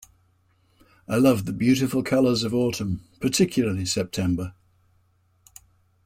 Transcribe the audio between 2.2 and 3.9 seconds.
of autumn, particularly